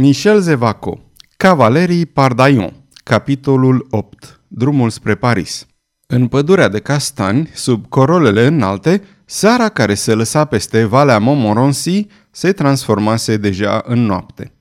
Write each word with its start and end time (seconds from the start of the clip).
Michel 0.00 0.40
Zevaco 0.40 1.00
Cavalerii 1.36 2.06
Pardaion 2.06 2.72
Capitolul 3.04 3.86
8 3.90 4.40
Drumul 4.48 4.90
spre 4.90 5.14
Paris 5.14 5.66
În 6.06 6.26
pădurea 6.26 6.68
de 6.68 6.78
castani, 6.78 7.50
sub 7.54 7.86
corolele 7.88 8.46
înalte, 8.46 9.02
seara 9.24 9.68
care 9.68 9.94
se 9.94 10.14
lăsa 10.14 10.44
peste 10.44 10.84
Valea 10.84 11.18
Montmorency 11.18 12.06
se 12.30 12.52
transformase 12.52 13.36
deja 13.36 13.82
în 13.86 14.06
noapte. 14.06 14.52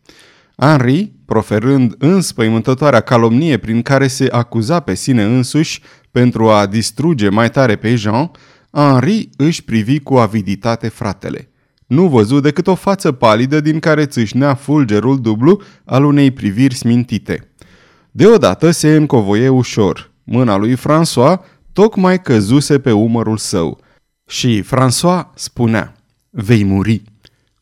Henri, 0.57 1.13
proferând 1.25 1.95
înspăimântătoarea 1.97 3.01
calomnie 3.01 3.57
prin 3.57 3.81
care 3.81 4.07
se 4.07 4.27
acuza 4.31 4.79
pe 4.79 4.93
sine 4.93 5.23
însuși 5.23 5.81
pentru 6.11 6.49
a 6.49 6.65
distruge 6.65 7.29
mai 7.29 7.49
tare 7.49 7.75
pe 7.75 7.95
Jean, 7.95 8.31
Henri 8.71 9.29
își 9.35 9.63
privi 9.63 9.99
cu 9.99 10.15
aviditate 10.15 10.88
fratele– 10.88 11.49
nu 11.88 12.07
văzu 12.07 12.39
decât 12.39 12.67
o 12.67 12.75
față 12.75 13.11
palidă 13.11 13.59
din 13.59 13.79
care 13.79 14.05
țâșnea 14.05 14.53
fulgerul 14.53 15.21
dublu 15.21 15.61
al 15.85 16.03
unei 16.03 16.31
priviri 16.31 16.75
smintite. 16.75 17.52
Deodată 18.12 18.71
se 18.71 18.95
încovoie 18.95 19.49
ușor. 19.49 20.12
Mâna 20.23 20.55
lui 20.55 20.76
François 20.76 21.39
tocmai 21.73 22.21
căzuse 22.21 22.79
pe 22.79 22.91
umărul 22.91 23.38
său. 23.38 23.79
Și 24.29 24.63
François 24.63 25.34
spunea, 25.35 25.95
vei 26.29 26.63
muri. 26.63 27.03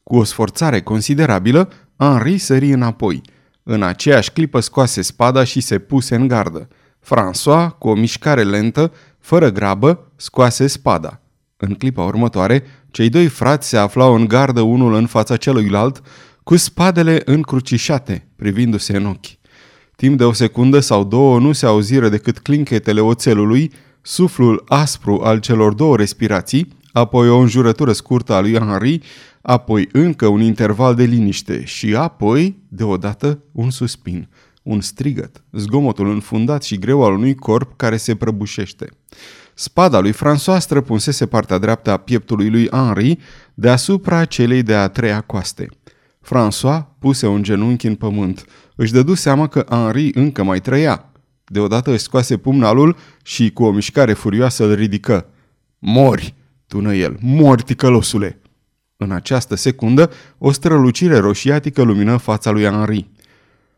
Cu 0.04 0.16
o 0.16 0.24
sforțare 0.24 0.82
considerabilă, 0.82 1.70
Henri 1.98 2.38
sări 2.38 2.72
înapoi. 2.72 3.22
În 3.64 3.84
aceeași 3.84 4.32
clipă 4.32 4.60
scoase 4.60 5.02
spada 5.02 5.44
și 5.44 5.62
se 5.62 5.80
puse 5.80 6.16
în 6.16 6.28
gardă. 6.28 6.68
François, 7.04 7.78
cu 7.80 7.88
o 7.88 7.94
mișcare 7.94 8.44
lentă, 8.44 8.92
fără 9.20 9.50
grabă, 9.50 10.12
scoase 10.16 10.68
spada. 10.68 11.22
În 11.58 11.74
clipa 11.74 12.04
următoare, 12.04 12.64
cei 12.92 13.10
doi 13.10 13.28
frați 13.28 13.68
se 13.68 13.78
aflau 13.78 14.16
în 14.16 14.28
gardă 14.28 14.62
unul 14.62 14.94
în 14.94 15.06
fața 15.06 15.36
celuilalt, 15.38 16.02
cu 16.44 16.56
spadele 16.56 17.22
încrucișate, 17.26 18.28
privindu-se 18.36 18.98
în 18.98 19.06
ochi. 19.06 19.26
Timp 19.96 20.18
de 20.18 20.24
o 20.24 20.34
secundă 20.34 20.80
sau 20.80 21.04
două 21.04 21.40
nu 21.40 21.52
se 21.52 21.66
auziră 21.66 22.10
decât 22.10 22.40
clinchetele 22.40 23.00
oțelului, 23.00 23.72
suflul 24.02 24.64
aspru 24.68 25.22
al 25.24 25.40
celor 25.40 25.74
două 25.74 25.98
respirații, 25.98 26.68
apoi 26.92 27.30
o 27.30 27.38
înjurătură 27.38 27.92
scurtă 27.92 28.34
a 28.34 28.42
lui 28.42 28.54
Henri, 28.54 29.00
apoi 29.42 29.90
încă 29.92 30.28
un 30.28 30.42
interval 30.42 30.96
de 30.96 31.04
liniște 31.04 31.64
și 31.66 31.96
apoi, 31.96 32.58
deodată, 32.68 33.40
un 33.52 33.70
suspin, 33.70 34.30
un 34.64 34.82
strigăt, 34.82 35.44
zgomotul 35.52 36.10
înfundat 36.10 36.64
și 36.64 36.80
greu 36.80 37.04
al 37.04 37.14
unui 37.14 37.36
corp 37.36 37.74
care 37.76 37.98
se 37.98 38.16
prăbușește. 38.16 38.90
Spada 39.58 40.00
lui 40.00 40.14
François 40.14 40.58
străpunsese 40.60 41.26
partea 41.26 41.58
dreaptă 41.58 41.92
a 41.92 41.98
pieptului 41.98 42.50
lui 42.50 42.70
Henri 42.70 43.20
deasupra 43.54 44.26
celei 44.26 44.64
de-a 44.64 44.88
treia 44.88 45.22
coaste. 45.22 45.70
François 46.22 46.84
puse 47.00 47.28
un 47.28 47.44
genunchi 47.44 47.88
în 47.88 47.96
pământ. 47.96 48.46
Își 48.76 48.92
dădu 48.92 49.14
seama 49.14 49.48
că 49.48 49.66
Henri 49.70 50.12
încă 50.14 50.44
mai 50.44 50.60
trăia. 50.60 51.12
Deodată 51.46 51.92
își 51.92 52.04
scoase 52.04 52.38
pumnalul 52.38 52.98
și 53.24 53.52
cu 53.52 53.64
o 53.64 53.72
mișcare 53.72 54.14
furioasă 54.14 54.64
îl 54.64 54.74
ridică. 54.74 55.26
Mori, 55.80 56.36
tună 56.68 56.96
el, 56.96 57.18
mori, 57.22 57.64
ticălosule! 57.64 58.40
În 58.98 59.12
această 59.12 59.56
secundă, 59.56 60.12
o 60.38 60.52
strălucire 60.52 61.18
roșiatică 61.18 61.82
lumină 61.82 62.18
fața 62.18 62.52
lui 62.52 62.64
Henri. 62.64 63.10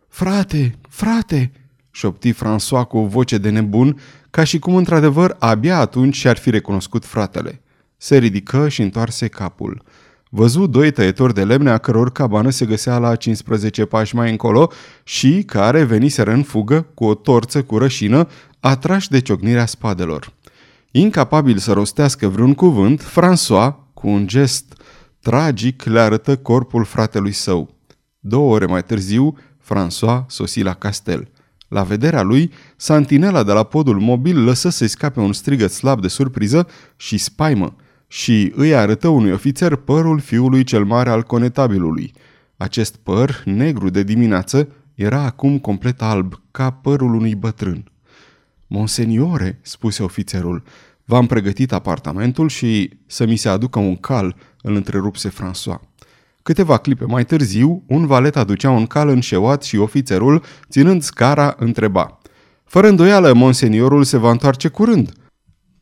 Frate, 0.07 0.75
frate, 0.89 1.51
șopti 1.91 2.33
François 2.33 2.87
cu 2.87 2.97
o 2.97 3.05
voce 3.05 3.37
de 3.37 3.49
nebun, 3.49 3.99
ca 4.37 4.43
și 4.43 4.59
cum 4.59 4.75
într-adevăr 4.75 5.35
abia 5.39 5.77
atunci 5.77 6.15
și-ar 6.15 6.37
fi 6.37 6.49
recunoscut 6.49 7.05
fratele. 7.05 7.61
Se 7.97 8.17
ridică 8.17 8.69
și 8.69 8.81
întoarse 8.81 9.27
capul. 9.27 9.83
Văzu 10.29 10.65
doi 10.65 10.91
tăietori 10.91 11.33
de 11.33 11.43
lemne 11.43 11.69
a 11.69 11.77
căror 11.77 12.11
cabană 12.11 12.49
se 12.49 12.65
găsea 12.65 12.97
la 12.97 13.15
15 13.15 13.85
pași 13.85 14.15
mai 14.15 14.31
încolo 14.31 14.71
și 15.03 15.43
care 15.45 15.83
veniseră 15.83 16.31
în 16.31 16.43
fugă 16.43 16.81
cu 16.93 17.05
o 17.05 17.13
torță 17.13 17.63
cu 17.63 17.77
rășină, 17.77 18.27
atrași 18.59 19.09
de 19.09 19.19
ciocnirea 19.19 19.65
spadelor. 19.65 20.33
Incapabil 20.91 21.57
să 21.57 21.73
rostească 21.73 22.27
vreun 22.27 22.53
cuvânt, 22.53 23.03
François, 23.03 23.73
cu 23.93 24.07
un 24.07 24.27
gest 24.27 24.73
tragic, 25.19 25.83
le 25.83 25.99
arătă 25.99 26.35
corpul 26.37 26.83
fratelui 26.83 27.31
său. 27.31 27.75
Două 28.19 28.53
ore 28.53 28.65
mai 28.65 28.83
târziu, 28.83 29.37
François 29.63 30.25
sosi 30.27 30.61
la 30.61 30.73
castel. 30.73 31.27
La 31.67 31.83
vederea 31.83 32.21
lui, 32.21 32.51
santinela 32.75 33.43
de 33.43 33.51
la 33.51 33.63
podul 33.63 33.99
mobil 33.99 34.43
lăsă 34.43 34.69
să-i 34.69 34.87
scape 34.87 35.19
un 35.19 35.33
strigăt 35.33 35.71
slab 35.71 36.01
de 36.01 36.07
surpriză 36.07 36.67
și 36.95 37.17
spaimă 37.17 37.75
și 38.07 38.51
îi 38.55 38.75
arătă 38.75 39.07
unui 39.07 39.31
ofițer 39.31 39.75
părul 39.75 40.19
fiului 40.19 40.63
cel 40.63 40.85
mare 40.85 41.09
al 41.09 41.23
conetabilului. 41.23 42.13
Acest 42.57 42.95
păr, 42.95 43.41
negru 43.45 43.89
de 43.89 44.03
dimineață, 44.03 44.67
era 44.93 45.21
acum 45.21 45.59
complet 45.59 46.01
alb, 46.01 46.41
ca 46.51 46.71
părul 46.71 47.13
unui 47.13 47.35
bătrân. 47.35 47.91
Monseniore, 48.67 49.59
spuse 49.61 50.03
ofițerul, 50.03 50.63
v-am 51.05 51.25
pregătit 51.25 51.71
apartamentul 51.71 52.49
și 52.49 52.89
să 53.05 53.25
mi 53.25 53.35
se 53.35 53.49
aducă 53.49 53.79
un 53.79 53.95
cal, 53.95 54.35
îl 54.61 54.75
întrerupse 54.75 55.29
François. 55.29 55.86
Câteva 56.47 56.77
clipe 56.77 57.05
mai 57.05 57.25
târziu, 57.25 57.83
un 57.87 58.05
valet 58.05 58.35
aducea 58.35 58.69
un 58.69 58.85
cal 58.85 59.09
înșeuat 59.09 59.63
și 59.63 59.77
ofițerul, 59.77 60.43
ținând 60.69 61.01
scara, 61.01 61.55
întreba. 61.57 62.19
Fără 62.63 62.87
îndoială, 62.87 63.33
monseniorul 63.33 64.03
se 64.03 64.17
va 64.17 64.31
întoarce 64.31 64.67
curând. 64.67 65.11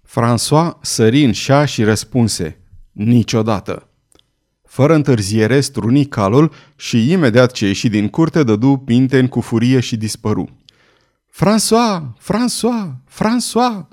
François 0.07 0.71
sări 0.81 1.23
în 1.23 1.31
șa 1.31 1.65
și 1.65 1.83
răspunse. 1.83 2.59
Niciodată. 2.91 3.89
Fără 4.67 4.93
întârziere, 4.93 5.59
struni 5.59 6.05
calul 6.05 6.51
și 6.75 7.11
imediat 7.11 7.51
ce 7.51 7.65
ieși 7.65 7.89
din 7.89 8.07
curte, 8.07 8.43
dădu 8.43 8.77
pinten 8.77 9.27
cu 9.27 9.41
furie 9.41 9.79
și 9.79 9.97
dispăru. 9.97 10.57
François! 11.31 12.01
François! 12.19 12.91
François! 13.09 13.87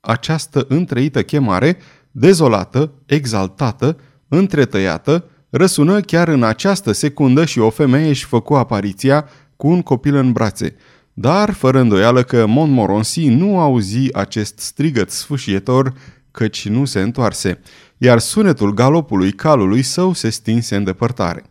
Această 0.00 0.64
întreită 0.68 1.22
chemare, 1.22 1.76
dezolată, 2.10 2.92
exaltată, 3.06 3.98
întretăiată, 4.28 5.24
răsună 5.50 6.00
chiar 6.00 6.28
în 6.28 6.42
această 6.42 6.92
secundă 6.92 7.44
și 7.44 7.58
o 7.58 7.70
femeie 7.70 8.08
își 8.08 8.24
făcu 8.24 8.54
apariția 8.54 9.28
cu 9.56 9.68
un 9.68 9.82
copil 9.82 10.14
în 10.14 10.32
brațe. 10.32 10.76
Dar, 11.12 11.52
fără 11.52 11.80
îndoială 11.80 12.22
că 12.22 12.46
Montmorency 12.46 13.28
nu 13.28 13.58
auzi 13.58 14.14
acest 14.14 14.58
strigăt 14.58 15.10
sfâșietor, 15.10 15.92
căci 16.30 16.68
nu 16.68 16.84
se 16.84 17.00
întoarse, 17.00 17.60
iar 17.96 18.18
sunetul 18.18 18.74
galopului 18.74 19.32
calului 19.32 19.82
său 19.82 20.12
se 20.12 20.28
stinse 20.28 20.76
în 20.76 20.84
depărtare. 20.84 21.44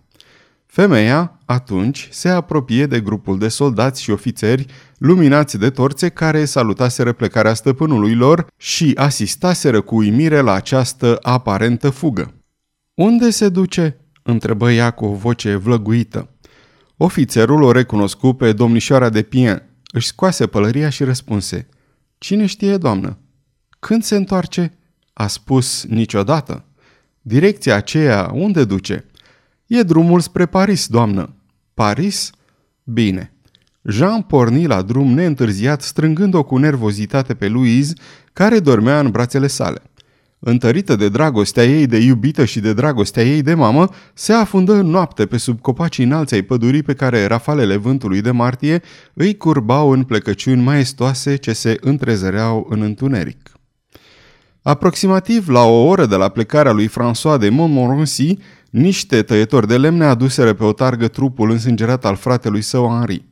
Femeia, 0.66 1.40
atunci, 1.46 2.08
se 2.12 2.30
apropie 2.30 2.86
de 2.86 3.00
grupul 3.00 3.38
de 3.38 3.48
soldați 3.48 4.02
și 4.02 4.12
ofițeri 4.12 4.66
luminați 4.98 5.58
de 5.58 5.70
torțe 5.70 6.10
care 6.10 6.46
salutaseră 6.46 7.14
plecarea 7.14 7.54
stăpânului 7.54 8.16
lor 8.16 8.48
și 8.58 8.92
asistaseră 8.96 9.82
cu 9.82 9.96
uimire 9.96 10.40
la 10.40 10.54
această 10.54 11.20
aparentă 11.22 11.90
fugă. 11.90 12.37
Unde 12.98 13.30
se 13.30 13.50
duce?" 13.50 13.98
întrebă 14.24 14.72
ea 14.72 14.92
cu 14.92 15.06
o 15.06 15.14
voce 15.14 15.56
vlăguită. 15.56 16.30
Ofițerul 16.98 17.62
o 17.62 17.72
recunoscu 17.72 18.34
pe 18.34 18.54
domnișoara 18.54 19.10
de 19.10 19.22
Pien. 19.22 19.64
Își 19.92 20.08
scoase 20.08 20.48
pălăria 20.48 20.90
și 20.90 21.04
răspunse. 21.04 21.68
Cine 22.18 22.46
știe, 22.46 22.78
doamnă? 22.78 23.18
Când 23.80 24.04
se 24.04 24.16
întoarce? 24.16 24.78
A 25.14 25.28
spus 25.28 25.86
niciodată. 25.86 26.66
Direcția 27.22 27.76
aceea 27.76 28.32
unde 28.34 28.64
duce? 28.64 29.06
E 29.66 29.84
drumul 29.84 30.20
spre 30.20 30.46
Paris, 30.46 30.88
doamnă. 30.88 31.36
Paris? 31.74 32.32
Bine. 32.84 33.34
Jean 33.84 34.22
porni 34.22 34.66
la 34.66 34.82
drum 34.82 35.14
neîntârziat, 35.14 35.82
strângând-o 35.82 36.44
cu 36.44 36.58
nervozitate 36.58 37.34
pe 37.34 37.48
Louise, 37.48 37.94
care 38.34 38.60
dormea 38.60 39.00
în 39.00 39.12
brațele 39.12 39.48
sale. 39.48 39.82
Întărită 40.50 40.96
de 40.96 41.10
dragostea 41.10 41.64
ei 41.64 41.86
de 41.86 41.98
iubită 41.98 42.46
și 42.46 42.60
de 42.60 42.74
dragostea 42.74 43.24
ei 43.24 43.42
de 43.42 43.54
mamă, 43.54 43.90
se 44.14 44.34
afundă 44.34 44.74
în 44.74 44.86
noapte 44.86 45.26
pe 45.26 45.38
sub 45.38 45.62
copacii 45.62 46.04
înalți 46.04 46.34
ai 46.34 46.42
pădurii 46.42 46.84
pe 46.84 46.94
care 46.94 47.26
rafalele 47.26 47.76
vântului 47.76 48.22
de 48.22 48.32
martie 48.32 48.82
îi 49.14 49.38
curbau 49.38 49.90
în 49.90 50.04
plecăciuni 50.04 50.62
maestoase 50.62 51.36
ce 51.36 51.54
se 51.54 51.78
întrezăreau 51.82 52.68
în 52.70 52.82
întuneric. 52.82 53.52
Aproximativ 54.62 55.50
la 55.50 55.64
o 55.64 55.86
oră 55.86 56.06
de 56.06 56.16
la 56.16 56.30
plecarea 56.30 56.72
lui 56.72 56.90
François 56.90 57.40
de 57.40 57.50
Montmorency, 57.50 58.38
niște 58.70 59.22
tăietori 59.22 59.68
de 59.68 59.78
lemne 59.78 60.06
aduseră 60.06 60.54
pe 60.54 60.64
o 60.64 60.72
targă 60.72 61.08
trupul 61.08 61.52
însângerat 61.52 62.06
al 62.06 62.16
fratelui 62.16 62.62
său 62.62 62.88
Henri. 62.88 63.26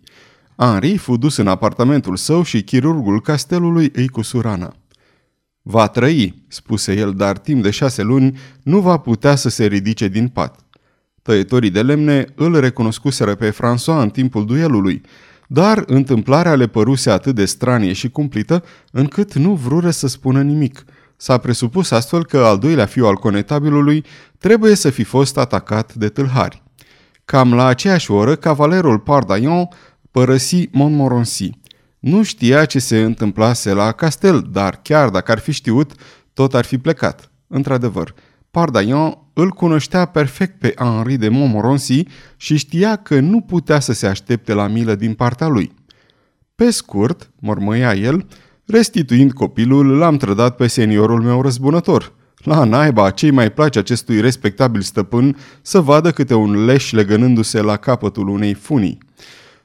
Henri 0.57 0.98
fu 0.98 1.18
dus 1.18 1.38
în 1.38 1.48
apartamentul 1.48 2.16
său 2.16 2.44
și 2.44 2.63
chirurgul 2.63 3.22
castelului 3.22 3.92
îi 3.94 4.07
cu 4.07 4.22
surana. 4.22 4.75
Va 5.67 5.88
trăi, 5.88 6.44
spuse 6.47 6.94
el, 6.94 7.13
dar 7.13 7.38
timp 7.38 7.63
de 7.63 7.69
șase 7.69 8.01
luni 8.01 8.38
nu 8.63 8.79
va 8.79 8.97
putea 8.97 9.35
să 9.35 9.50
se 9.50 9.65
ridice 9.65 10.07
din 10.07 10.27
pat. 10.27 10.59
Tăietorii 11.21 11.69
de 11.69 11.81
lemne 11.81 12.25
îl 12.35 12.59
recunoscuseră 12.59 13.35
pe 13.35 13.50
François 13.50 14.01
în 14.01 14.09
timpul 14.09 14.45
duelului, 14.45 15.01
dar 15.47 15.83
întâmplarea 15.88 16.56
le 16.56 16.67
păruse 16.67 17.09
atât 17.09 17.35
de 17.35 17.45
stranie 17.45 17.94
și 17.94 18.09
cumplită, 18.09 18.63
încât 18.91 19.33
nu 19.33 19.53
vrură 19.53 19.89
să 19.89 20.07
spună 20.07 20.41
nimic. 20.41 20.83
S-a 21.17 21.38
presupus 21.38 21.91
astfel 21.91 22.25
că 22.25 22.38
al 22.38 22.57
doilea 22.57 22.85
fiu 22.85 23.06
al 23.06 23.15
conetabilului 23.15 24.03
trebuie 24.38 24.75
să 24.75 24.89
fi 24.89 25.03
fost 25.03 25.38
atacat 25.38 25.94
de 25.94 26.09
tâlhari. 26.09 26.63
Cam 27.25 27.53
la 27.53 27.65
aceeași 27.65 28.12
oră, 28.12 28.35
cavalerul 28.35 29.00
Pardaillon 29.00 29.67
părăsi 30.12 30.69
Montmorency. 30.71 31.50
Nu 32.06 32.24
știa 32.24 32.66
ce 32.66 32.80
se 32.80 33.04
întâmplase 33.04 33.74
la 33.74 33.92
castel, 33.92 34.48
dar 34.52 34.80
chiar 34.81 35.10
dacă 35.10 35.31
ar 35.31 35.40
fi 35.40 35.52
știut, 35.52 35.92
tot 36.34 36.54
ar 36.54 36.66
fi 36.66 36.78
plecat. 36.78 37.31
Într-adevăr, 37.48 38.13
Pardaillon 38.52 39.18
îl 39.34 39.50
cunoștea 39.50 40.06
perfect 40.06 40.60
pe 40.60 40.74
Henri 40.78 41.18
de 41.18 41.30
Montmorency 41.30 42.04
și 42.38 42.57
știa 42.57 42.96
că 42.96 43.19
nu 43.19 43.42
putea 43.42 43.80
să 43.80 43.94
se 43.94 44.07
aștepte 44.07 44.54
la 44.54 44.68
milă 44.68 44.96
din 44.96 45.13
partea 45.13 45.48
lui. 45.48 45.74
Pe 46.56 46.69
scurt, 46.69 47.31
mormăia 47.40 47.94
el, 47.94 48.25
restituind 48.66 49.34
copilul, 49.34 49.98
l-am 49.98 50.18
trădat 50.18 50.56
pe 50.56 50.68
seniorul 50.68 51.22
meu 51.22 51.42
răzbunător. 51.42 52.13
La 52.38 52.63
naiba, 52.63 53.10
ce 53.10 53.31
mai 53.31 53.51
place 53.51 53.80
acestui 53.80 54.22
respectabil 54.22 54.81
stăpân 54.81 55.38
să 55.62 55.80
vadă 55.81 56.12
câte 56.12 56.34
un 56.34 56.66
leș 56.66 56.92
legănându-se 56.92 57.62
la 57.62 57.78
capătul 57.78 58.28
unei 58.28 58.54
funii. 58.54 59.05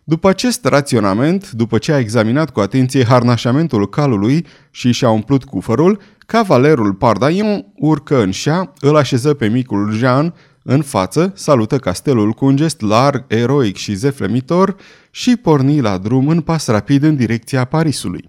După 0.05 0.29
acest 0.29 0.65
raționament, 0.65 1.51
după 1.51 1.79
ce 1.79 1.93
a 1.93 1.99
examinat 1.99 2.51
cu 2.51 2.61
atenție 2.61 3.05
harnașamentul 3.05 3.89
calului 3.89 4.47
și 4.71 4.93
și-a 4.93 5.11
umplut 5.11 5.45
cufărul, 5.45 6.01
cavalerul 6.27 6.95
Pardaion 6.95 7.67
urcă 7.77 8.23
în 8.23 8.31
șa, 8.31 8.73
îl 8.81 8.97
așeză 8.97 9.35
pe 9.35 9.49
micul 9.49 9.93
Jean 9.93 10.35
în 10.63 10.83
față, 10.83 11.33
salută 11.35 11.79
castelul 11.79 12.33
cu 12.33 12.45
un 12.45 12.57
gest 12.57 12.81
larg, 12.81 13.25
eroic 13.29 13.77
și 13.77 13.95
zeflemitor 13.95 14.77
și 15.11 15.37
porni 15.37 15.81
la 15.81 15.99
drum 15.99 16.29
în 16.29 16.41
pas 16.41 16.67
rapid 16.67 17.03
în 17.03 17.17
direcția 17.17 17.65
Parisului. 17.65 18.29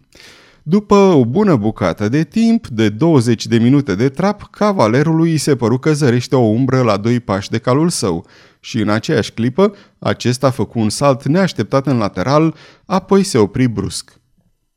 După 0.64 0.96
o 0.96 1.26
bună 1.26 1.56
bucată 1.56 2.10
de 2.10 2.24
timp, 2.24 2.68
de 2.68 2.90
20 2.90 3.46
de 3.46 3.58
minute 3.58 3.96
de 3.96 4.10
trap, 4.10 4.48
cavalerului 4.52 5.38
se 5.38 5.56
păru 5.56 5.78
că 5.78 5.94
zărește 5.94 6.36
o 6.36 6.40
umbră 6.40 6.82
la 6.82 6.98
doi 6.98 7.20
pași 7.20 7.50
de 7.50 7.58
calul 7.58 7.90
său 7.90 8.26
și 8.60 8.80
în 8.80 8.90
aceeași 8.90 9.32
clipă 9.32 9.76
acesta 10.00 10.50
făcu 10.50 10.80
un 10.80 10.90
salt 10.90 11.28
neașteptat 11.28 11.88
în 11.88 11.98
lateral, 11.98 12.56
apoi 12.86 13.24
se 13.24 13.38
opri 13.38 13.68
brusc. 13.68 14.20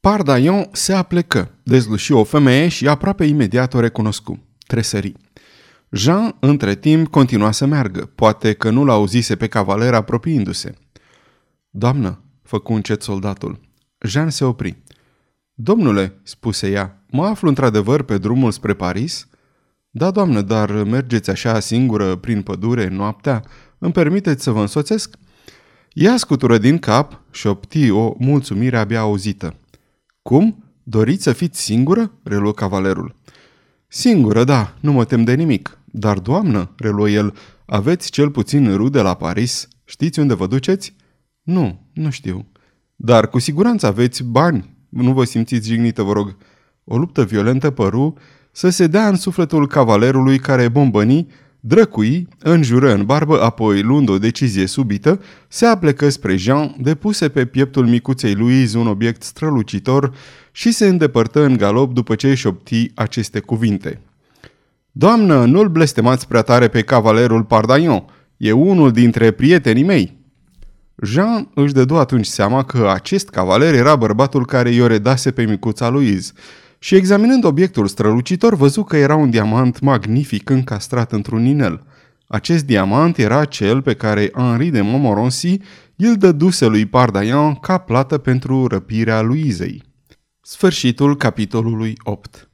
Pardaion 0.00 0.68
se 0.72 0.92
aplecă, 0.92 1.50
dezluși 1.62 2.12
o 2.12 2.24
femeie 2.24 2.68
și 2.68 2.88
aproape 2.88 3.24
imediat 3.24 3.74
o 3.74 3.80
recunoscu. 3.80 4.42
Tresări. 4.66 5.12
Jean, 5.90 6.36
între 6.40 6.74
timp, 6.74 7.08
continua 7.08 7.50
să 7.50 7.66
meargă. 7.66 8.10
Poate 8.14 8.52
că 8.52 8.70
nu 8.70 8.84
l-auzise 8.84 9.36
pe 9.36 9.46
cavaler 9.46 9.94
apropiindu-se. 9.94 10.74
Doamnă, 11.70 12.22
făcu 12.42 12.72
încet 12.72 13.02
soldatul. 13.02 13.60
Jean 14.00 14.30
se 14.30 14.44
opri. 14.44 14.82
Domnule, 15.56 16.20
spuse 16.22 16.70
ea, 16.70 17.04
mă 17.10 17.24
aflu 17.24 17.48
într-adevăr 17.48 18.02
pe 18.02 18.18
drumul 18.18 18.50
spre 18.50 18.74
Paris? 18.74 19.28
Da, 19.90 20.10
doamnă, 20.10 20.40
dar 20.40 20.70
mergeți 20.70 21.30
așa 21.30 21.60
singură 21.60 22.16
prin 22.16 22.42
pădure 22.42 22.88
noaptea? 22.88 23.44
Îmi 23.78 23.92
permiteți 23.92 24.42
să 24.42 24.50
vă 24.50 24.60
însoțesc? 24.60 25.16
Ea 25.92 26.16
scutură 26.16 26.58
din 26.58 26.78
cap 26.78 27.20
și 27.30 27.46
opti 27.46 27.90
o 27.90 28.14
mulțumire 28.18 28.78
abia 28.78 29.00
auzită. 29.00 29.56
Cum? 30.22 30.64
Doriți 30.82 31.22
să 31.22 31.32
fiți 31.32 31.62
singură? 31.62 32.12
reluă 32.22 32.52
cavalerul. 32.52 33.16
Singură, 33.88 34.44
da, 34.44 34.74
nu 34.80 34.92
mă 34.92 35.04
tem 35.04 35.24
de 35.24 35.34
nimic. 35.34 35.78
Dar, 35.84 36.18
doamnă, 36.18 36.70
reluă 36.76 37.08
el, 37.08 37.34
aveți 37.66 38.10
cel 38.10 38.30
puțin 38.30 38.76
rude 38.76 39.00
la 39.00 39.14
Paris? 39.14 39.68
Știți 39.84 40.18
unde 40.18 40.34
vă 40.34 40.46
duceți? 40.46 40.96
Nu, 41.42 41.88
nu 41.92 42.10
știu. 42.10 42.46
Dar 42.96 43.28
cu 43.28 43.38
siguranță 43.38 43.86
aveți 43.86 44.22
bani, 44.22 44.73
nu 45.02 45.12
vă 45.12 45.24
simțiți 45.24 45.68
jignită, 45.68 46.02
vă 46.02 46.12
rog. 46.12 46.36
O 46.84 46.96
luptă 46.96 47.24
violentă 47.24 47.70
păru 47.70 48.14
să 48.50 48.68
se 48.68 48.86
dea 48.86 49.08
în 49.08 49.16
sufletul 49.16 49.66
cavalerului 49.66 50.38
care 50.38 50.68
bombăni, 50.68 51.26
drăcui, 51.60 52.28
înjură 52.38 52.92
în 52.92 53.04
barbă, 53.04 53.42
apoi, 53.42 53.82
luând 53.82 54.08
o 54.08 54.18
decizie 54.18 54.66
subită, 54.66 55.20
se 55.48 55.66
aplecă 55.66 56.08
spre 56.08 56.36
Jean, 56.36 56.74
depuse 56.78 57.28
pe 57.28 57.44
pieptul 57.44 57.86
micuței 57.86 58.34
Louise 58.34 58.78
un 58.78 58.86
obiect 58.86 59.22
strălucitor 59.22 60.14
și 60.52 60.72
se 60.72 60.86
îndepărtă 60.86 61.44
în 61.44 61.56
galop 61.56 61.92
după 61.92 62.14
ce 62.14 62.30
își 62.30 62.46
opti 62.46 62.90
aceste 62.94 63.40
cuvinte. 63.40 64.00
Doamnă, 64.92 65.44
nu-l 65.44 65.68
blestemați 65.68 66.28
prea 66.28 66.42
tare 66.42 66.68
pe 66.68 66.82
cavalerul 66.82 67.44
Pardaion. 67.44 68.04
E 68.36 68.52
unul 68.52 68.92
dintre 68.92 69.30
prietenii 69.30 69.84
mei. 69.84 70.23
Jean 71.02 71.50
își 71.54 71.72
dădu 71.72 71.96
atunci 71.96 72.26
seama 72.26 72.64
că 72.64 72.90
acest 72.90 73.28
cavaler 73.28 73.74
era 73.74 73.96
bărbatul 73.96 74.46
care 74.46 74.70
i-o 74.70 74.86
redase 74.86 75.30
pe 75.30 75.44
micuța 75.44 75.88
Louise 75.88 76.32
și 76.78 76.94
examinând 76.94 77.44
obiectul 77.44 77.86
strălucitor 77.86 78.54
văzu 78.54 78.82
că 78.82 78.96
era 78.96 79.14
un 79.14 79.30
diamant 79.30 79.80
magnific 79.80 80.50
încastrat 80.50 81.12
într-un 81.12 81.44
inel. 81.44 81.86
Acest 82.26 82.64
diamant 82.64 83.18
era 83.18 83.44
cel 83.44 83.82
pe 83.82 83.94
care 83.94 84.30
Henri 84.34 84.70
de 84.70 84.80
Montmorency 84.80 85.58
îl 85.96 86.16
dăduse 86.16 86.66
lui 86.66 86.86
Pardaillan 86.86 87.54
ca 87.54 87.78
plată 87.78 88.18
pentru 88.18 88.66
răpirea 88.66 89.20
Luizei. 89.20 89.82
Sfârșitul 90.40 91.16
capitolului 91.16 91.92
8 92.02 92.48